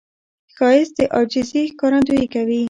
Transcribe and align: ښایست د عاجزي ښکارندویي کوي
ښایست 0.55 0.93
د 0.97 0.99
عاجزي 1.15 1.61
ښکارندویي 1.71 2.27
کوي 2.33 2.59